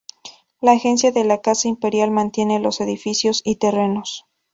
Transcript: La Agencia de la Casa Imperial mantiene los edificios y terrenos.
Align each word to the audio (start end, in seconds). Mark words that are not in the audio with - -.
La 0.61 0.71
Agencia 0.71 1.11
de 1.11 1.23
la 1.23 1.41
Casa 1.41 1.67
Imperial 1.67 2.09
mantiene 2.09 2.57
los 2.59 2.81
edificios 2.81 3.43
y 3.45 3.57
terrenos. 3.57 4.25